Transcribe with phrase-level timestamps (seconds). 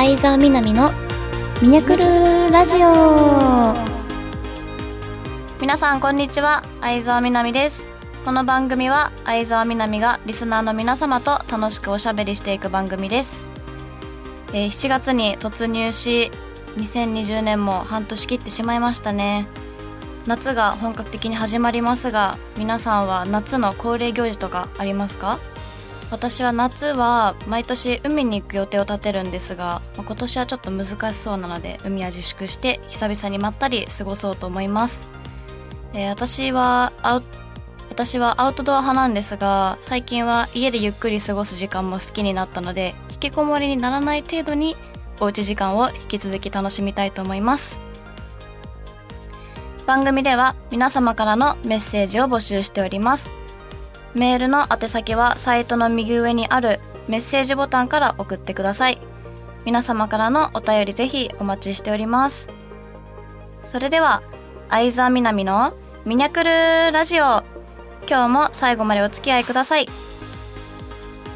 [0.00, 0.92] 相沢みなみの
[1.60, 2.04] ミニャクル
[2.52, 3.74] ラジオ。
[5.60, 6.62] 皆さんこんにちは。
[6.80, 7.82] 相沢みなみです。
[8.24, 13.48] この番組は相沢みなみがリスナーの皆様と楽しくおしゃべりしていく番組です、
[14.52, 16.30] えー7月に突入し
[16.76, 19.48] 2020年も半年切ってしまいましたね。
[20.28, 25.40] 夏が本格的に始まりますが皆さんは夏の恒例行事とかありますか？
[26.10, 35.10] 私は夏は毎年海に行く予定を立てるんですが今年はちょっと難しそうなので海は自粛して久々にまったり過ごそうと思います、
[35.94, 37.22] えー私はアウ
[37.90, 44.76] 私はアウトドア派なんですが最近は家でゆっくり過ごす時間も好きになったので引きこもりにならない程度に
[45.20, 47.80] おうち時間を引き続き楽しみたいと思います。
[49.88, 53.32] 番組では皆様からのメッセージを募集しております。
[54.14, 59.00] メールの宛先はサイトの右上にあるメッセージボタンから送ってください。
[59.64, 62.48] 皆様からのお便りぜひお待ちしております。
[63.64, 64.22] それでは
[64.70, 65.74] 相沢みなみの
[66.04, 67.44] ミニャクルラジオ。
[68.08, 69.88] 今日も最後までお付き合いください。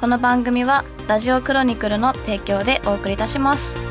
[0.00, 3.85] この番組はラジオクロニクルの提供でお送りいたします。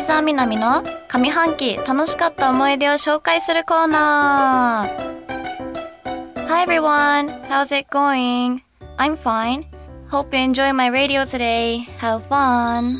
[0.00, 8.62] 相沢みなみの上半期楽しかった思い出を紹介するコーナー Hi everyone, how's it going?
[8.96, 9.66] I'm fine.
[10.10, 11.80] Hope you enjoy my radio today.
[11.98, 12.94] Have fun.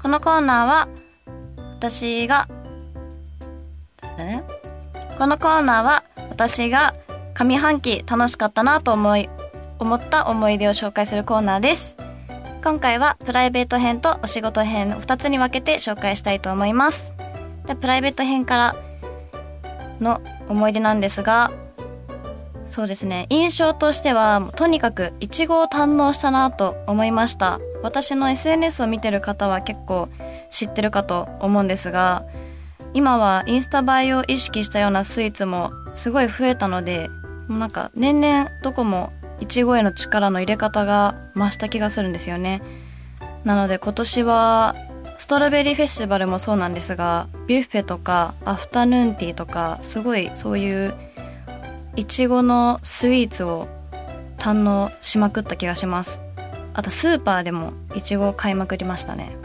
[0.00, 0.88] このコーナーは
[1.74, 2.46] 私が
[4.20, 4.44] え？
[5.18, 6.94] このコーナーは私が
[7.34, 9.28] 上半期楽しかったなと思い
[9.80, 11.96] 思った思い出を紹介するコーナーです。
[12.64, 17.12] 今回はプライベート編とお仕事編の2つに分けて紹介したいと思います。
[17.66, 18.76] でプライベート編から
[20.00, 21.50] の思い出なんですが、
[22.66, 27.58] そうですね、印象としてはとにかくイチゴを堪能したなと思いました。
[27.82, 30.08] 私の SNS を見てる方は結構
[30.48, 32.24] 知ってるかと思うんですが、
[32.94, 37.08] 今はインスタ映えを意識したようなスイーツもすごい増えたので、
[37.48, 42.62] もうなんか年々どこもいちごへの力の入れ方が増した気がするんですよね。
[43.42, 44.76] なので今年は
[45.18, 50.94] ストロベリーフェスティバルもそうなんですが、ビュッフェとかアフタヌーンティーとかすごいそういう
[51.96, 53.66] いちごのスイーツを
[54.38, 56.22] 堪能しまくった気がします。
[56.72, 59.36] あとスーパーでもいちごを買いまくりましたね。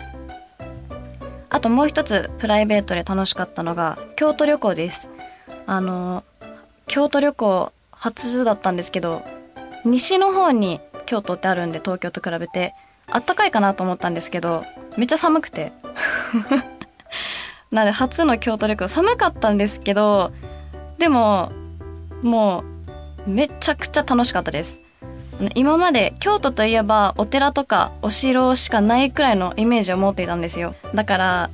[1.49, 5.09] あともう一つプライベートで楽しかったのが京都旅行です。
[5.65, 6.23] あの、
[6.85, 9.23] 京都旅行初だったんですけど、
[9.87, 12.73] 西の方に京都ってあるんで東京と比べて、
[13.09, 14.63] あったかいかなと思ったんですけど、
[14.97, 15.71] めっちゃ寒くて。
[17.71, 20.31] なので初の京都旅行寒かったんですけど、
[20.97, 21.51] でも、
[22.21, 22.63] も
[23.25, 24.79] うめちゃくちゃ楽しかったです。
[25.53, 30.75] 今まで京都といえばお寺とかお城しかないくらいのイメージを持っていたんですよ。
[30.95, 31.49] だから、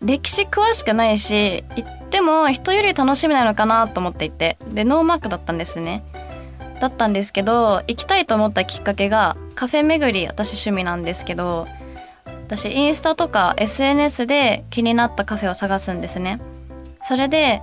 [0.00, 4.56] 歴史詳しくないし、行っても人より楽しめないのかなと思っていて。
[4.68, 6.04] で、ノーマークだったんですね。
[6.82, 11.68] だったんですけど、行きたいと思ったきっかけがカフェ巡り、私趣味なんですけど、
[12.42, 16.40] 私インスタとか SNS で気になったカフェを探すんですね。
[17.04, 17.62] それで、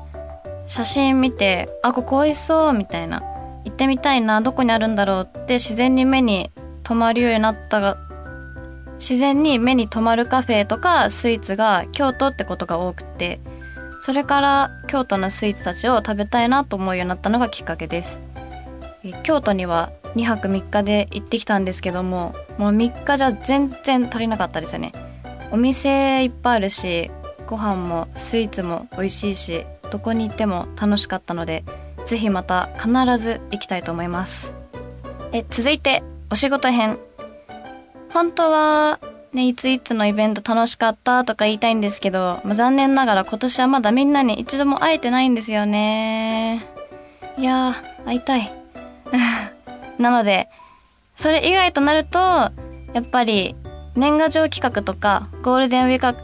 [0.68, 3.22] 写真見て、あ、ここ美味しそう、みたいな。
[3.66, 6.50] 行ってみたいな、どこにあるんだろうって自然に目に
[6.84, 7.98] 留まるようになったが、
[9.00, 13.42] 自然に目に留まるカフェとかスイーツが京都ってことが多くて、
[14.02, 18.22] それから京都のスイーツたちを食べたいなと思うようになったのがきっかけです。
[19.24, 24.92] 京都には2泊3日で行ってきたんですけども、もう3日じゃ全然足りなかったですよね。
[25.52, 27.10] お店いっぱいあるし、
[27.48, 31.64] ご飯もスイーツも美味しいし、どこに行っても楽しかったので、
[32.06, 34.54] ぜひまた必ず行きたいと思います。
[35.32, 37.00] え、続いて、お仕事編。
[38.12, 39.00] 本当は、
[39.34, 46.66] ね、いついつのイベント楽しかったとか言いたいんですけど、まあ、残念ながら今年はまだみんなに一度も会えてないんですよね。
[47.38, 48.59] いやー、会いたい。
[49.98, 50.50] なので、
[51.16, 52.52] それ以外となると、や
[53.02, 53.56] っぱり、
[53.96, 56.20] 年賀状企画とか、ゴールデンウィーク、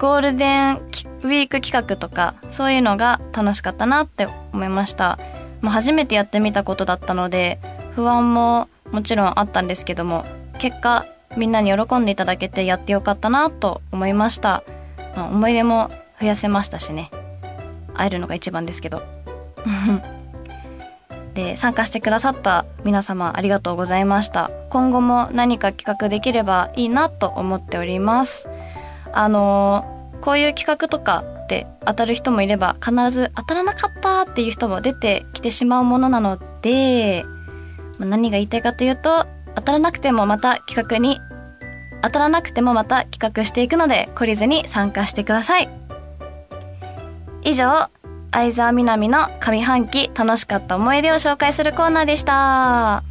[0.00, 5.18] ゴールデンウィーク企画とか、そういうのが楽しかったなって思いました。
[5.60, 7.58] まあ、初めてやってみたことだったので、
[7.92, 10.24] 不安ももちろんあったんですけども、
[10.58, 11.04] 結果、
[11.36, 14.62] みんなに喜んでいただけてやってよかったなと思いました。
[15.16, 15.88] 思い出も
[16.20, 17.10] 増やせましたしね。
[17.94, 19.02] 会えるのが一番ですけど。
[21.36, 24.50] で、参加してくださった皆様ありがとうございました。
[24.70, 28.48] 今後も何か企画できればいいなと思っております。
[29.12, 37.22] あのーこういう企画とかって当たる人もいれば必ず当たらなかったっていう人も出てきてしまうものなので、
[38.00, 41.20] 何が言いたいかというと当たらなくてもまた企画に
[42.02, 45.68] 当たらなくてもまた企画していくので懲りずに参加してください
[47.42, 47.88] 以上
[48.36, 53.02] 相沢みなみの上半期楽しかった思い出を紹介するコーナーでした。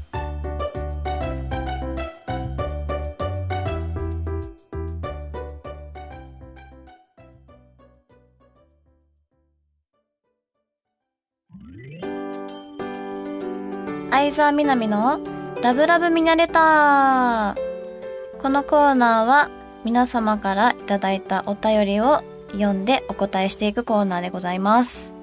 [14.11, 15.19] 相沢みなみの
[15.63, 18.39] ラブラブミナレター。
[18.39, 19.49] このコーナーは
[19.83, 22.21] 皆様からいただいたお便りを
[22.55, 25.13] 読んでお答えしていくコーナーでございます。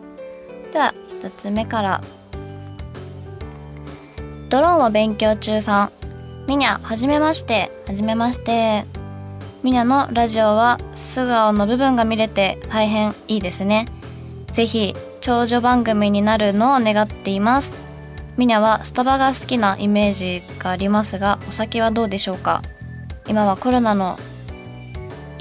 [0.72, 2.00] では一つ目から。
[4.48, 5.90] ドローンを勉強中さん。
[6.46, 7.70] みにゃはじめまして。
[7.86, 8.84] はじめまして。
[9.62, 13.86] みにゃのラジオは素顔の部分が見れて大変いいですね。
[14.52, 17.82] ぜひ長女番組になるのを願っています。
[18.36, 22.62] ミニャはスタバが好きなイメージがありますがお酒はどうでしょうか？
[23.28, 24.18] 今はコロナの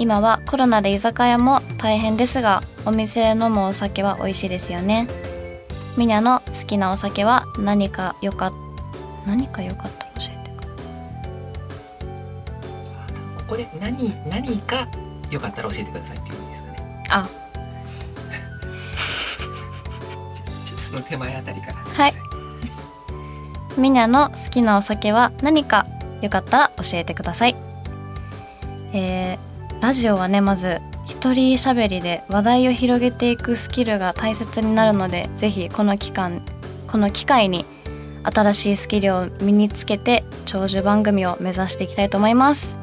[0.02, 5.06] 今はコロナで居酒屋も大変ですがお店で飲むお酒は美味しいですよね。
[5.96, 8.52] ミニャの好きなお酒は何かよか
[9.24, 10.66] 何かよかったら教えてく
[13.36, 14.88] ここで何何か
[15.30, 17.04] よかったら教えてくださいっていうんですかね。
[17.08, 17.28] あ。
[20.66, 21.74] ちょっとその手前あたりから。
[21.74, 22.22] はいません。
[23.80, 25.86] ミニャの好きなお酒は何か
[26.20, 27.54] よかったら教えてください。
[28.92, 29.51] えー、
[29.82, 36.40] ラジオはねまず一人喋りで話題を広げていくスキルが大切になるのでぜひこの期間
[36.86, 37.64] この機会に
[38.22, 42.78] 新しいスキルを身につけて長寿番組を目指していきたいと思います。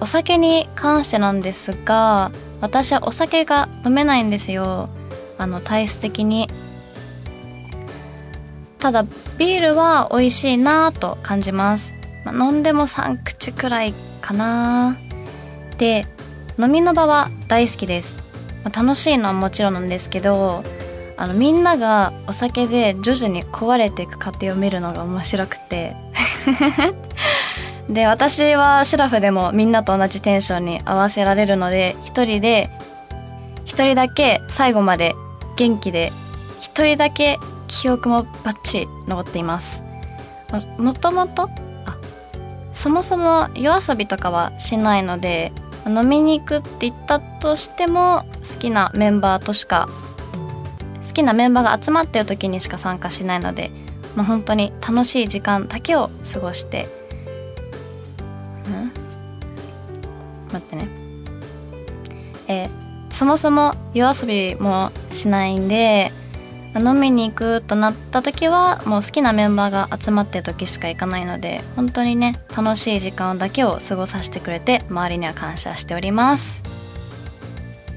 [0.00, 2.30] お酒に関してなんですが
[2.60, 4.88] 私はお酒が飲めないんですよ。
[5.36, 6.48] あの体質的に。
[8.78, 9.02] ただ
[9.36, 11.92] ビールは美味しいなぁと感じます、
[12.24, 14.96] まあ飲んでも3口くらいかな。
[15.76, 16.06] で
[16.60, 18.22] 飲みの場は大好きです、
[18.64, 20.62] まあ楽しいのはもちろんなんですけど
[21.16, 25.96] あのみんながお酒で徐々に壊れていく過程を見るのが面白くて。
[27.90, 32.70] で私はシラフでもみんなと同じテンションに合わせられるので一人で
[33.64, 35.16] 一人だけ最後まで
[35.56, 36.12] 元気で
[36.60, 39.84] 一人だけ記憶もバッチリ残っています。
[40.78, 41.50] ももともと
[41.84, 41.96] あ
[42.72, 45.52] そもそも夜遊びとかはしないので
[45.86, 49.88] 飲みに行くって言ったとしても好きなメンバーとしか
[51.06, 53.70] 好きなメンバーが集まってる時にしか参加しないので、
[54.14, 56.86] まあ、本当に楽しい時間だけを過ごして。
[58.66, 58.92] うん？
[60.52, 60.88] 待ってね。
[62.48, 62.70] えー
[63.12, 66.12] そもそも夜遊びもしないんで
[66.78, 76.62] 飲みに行くとなった時はもう好きなメンバーが集まってる時しか行かないので本当にね楽しい時間だけを過ごさせてくれて周りには感謝しております。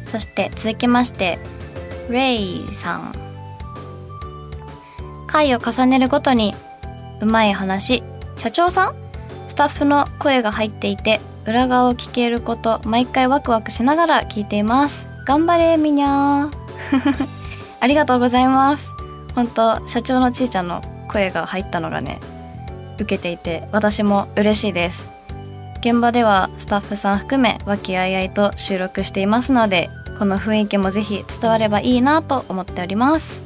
[0.05, 1.39] そして続きまして
[2.09, 3.13] レイさん。
[5.27, 6.53] 回を重ねるごとに
[7.21, 8.03] うまい話。
[8.35, 8.95] 社長さん？
[9.47, 15.07] スタッフの声が入っていて裏側を聞けること毎回ワクワクしながら聞いています。
[15.25, 17.42] 頑張れみにゃー。
[17.83, 18.93] ありがとうございます。
[19.35, 22.21] 本当社長のちーちゃんの声が入ったのがね
[22.95, 25.11] 受けていて私も嬉しいです。
[25.81, 33.43] 現場ではスタッフさん含め和気あいあいと収録していますのでこの雰囲気もぜひ伝わればいいなと思っております。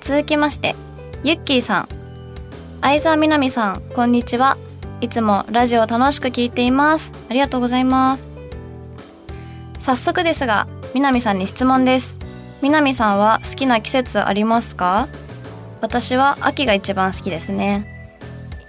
[0.00, 0.74] 続きまして
[1.22, 1.88] ゆっきーさん。
[2.80, 4.56] 相沢みなみさんこんにちは。
[5.02, 7.12] いつもラジオ楽しく聞いています。
[7.28, 8.26] ありがとうございます。
[9.80, 12.18] 早速ですがみなみさんに質問です。
[12.62, 15.08] みなみさんは好きな季節ありますか？
[15.80, 17.92] 私は秋が一番好きですね。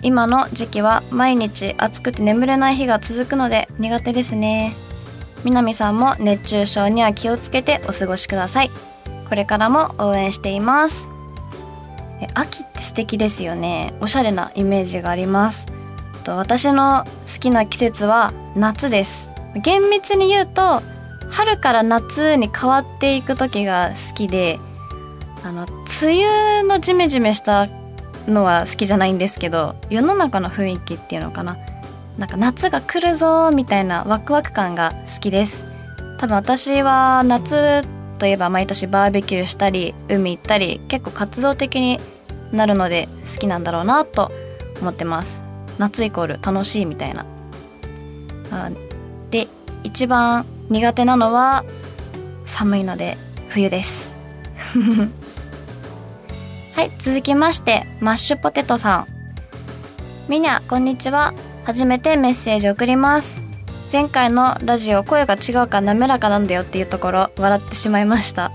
[0.02, 4.74] 今の時期は毎日暑くて眠れない日が続くので苦手ですね。
[5.44, 8.72] みなみさんも熱中症には気をつけてお過ごしください。
[9.28, 11.10] これからも応援しています。
[12.22, 13.94] え秋って素敵ですよね。
[14.02, 15.68] おしゃれなイメージがあります。
[16.24, 19.30] と私の好きな季節は夏です。
[19.64, 20.84] 厳密に言うと
[21.30, 24.60] 春から夏に変わっていく時が好きで
[25.44, 25.66] あの
[26.02, 26.26] 梅
[26.62, 27.68] 雨のジメジメした
[28.28, 31.58] のは好きじゃないんですけど世の中の雰囲気っていうのかな。
[32.18, 35.68] なんか夏が来るぞみたいなワクワク感が好きです。
[36.18, 42.00] 多分私は夏といえば毎年バーベキューしたり海行ったり結構活動的に
[42.52, 44.32] なるので好きなんだろうなと
[44.82, 45.44] 思ってます。
[45.78, 47.26] 夏イコール楽しいみたいな。
[49.30, 49.48] で
[49.84, 51.64] 一番苦手なのは
[52.46, 54.14] 寒いので冬です。
[56.76, 59.06] はい続きましてマッシュポテトさん。
[60.28, 61.34] みにゃこんにちは。
[61.64, 63.44] 初めてメッセージ送ります。
[63.92, 68.52] 前回のラジオ声が違うか滑らかなんだよっていうところ笑ってしまいました。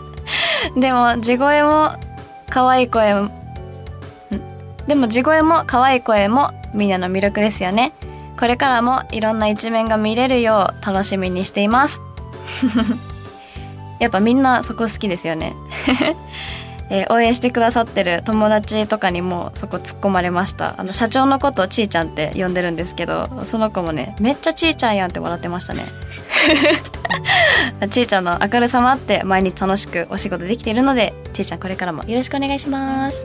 [0.76, 1.92] でも地声も
[2.50, 3.30] 可愛い声ん。
[4.86, 7.94] でも地声も可愛い声もみんなの魅力ですよね。
[8.42, 12.02] これからもいろんな一面が見れるよう楽しみにしています。
[14.00, 15.54] やっぱみんなそこ好きですよね。
[16.90, 20.74] えー応援してくださってる友達とかにもそこ突っ込まれました。
[20.76, 25.84] あの社長のことをちーちゃんって呼んでるんですけどその子もねめっちゃちーちゃんやんって笑ってましたね。
[27.90, 33.24] ちーちゃんの明るさもあって毎日楽しくお仕事できているのでちーちゃんこれからもよろしくお願いします。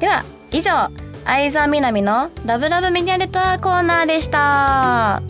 [0.00, 0.90] では以上
[1.30, 5.22] 相沢みなみのラブラブメディアレターコーナーでした。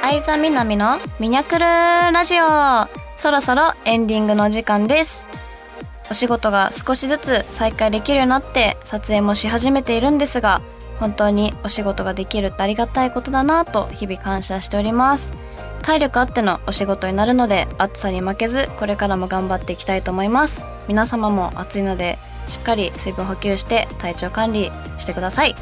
[0.00, 2.44] 相沢みなみのミニャクルラジオ。
[3.16, 5.26] そろそろエンディングの時間です。
[6.10, 10.62] お仕事が少しずつ再開できるようになって撮影もし始めているんですが
[10.98, 15.32] 本当にお仕事ができるってありがたいことだなと日々感謝しております。
[15.82, 20.64] 体力あってのお仕事になるので暑さに負けずこれからも頑張っていきたいと思います。
[20.88, 25.54] 皆様も暑いのでしっかり水分補給して体調管理してください。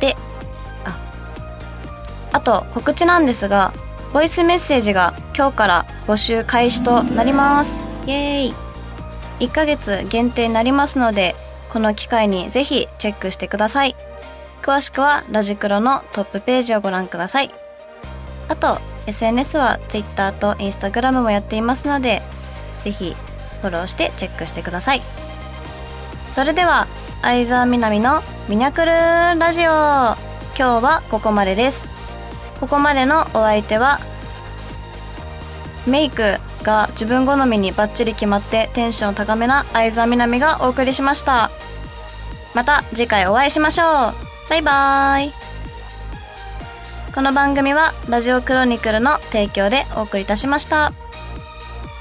[0.00, 0.16] で
[0.86, 0.98] あ
[2.32, 3.74] あと告知なんですが
[4.14, 7.82] ボイスメッセージが今日から募集開始となります。
[8.06, 8.67] イエーイ。
[9.40, 11.34] 1ヶ月限定になりますので
[11.70, 13.96] この機会にぜひチェックしてください。
[14.62, 17.50] 詳しくはラジクロのトップページをご覧ください。
[18.48, 22.22] あと SNS は Twitter と Instagram もやっていますので
[22.80, 23.14] ぜひ
[23.60, 25.02] フォローしてチェックしてください。
[26.32, 26.86] それでは
[27.22, 29.70] 相沢みなみのミニャクルラジオ。
[30.56, 31.86] 今日はここまでです。
[32.60, 34.00] ここまでのお相手は
[35.88, 41.50] メイクが自分好みにバッチリ決まってテンション高めな相沢みなみがお送りしました。
[42.54, 44.14] また次回お会いしましょう。
[44.50, 45.32] バイバイ。
[47.14, 50.92] この番組はラジオクロニクルの提供でお送りいたしました。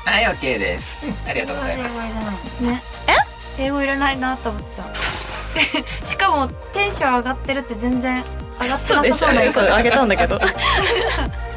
[0.05, 0.95] はい OK です。
[1.27, 1.97] ありがとうございます。
[2.63, 2.81] ね
[3.57, 3.63] え？
[3.63, 4.85] 英語いらないなと思った。
[6.05, 8.23] しかもテンション上がってるって全然
[8.61, 9.75] 上がってなさそうな言い方。
[9.75, 10.39] あげたんだけど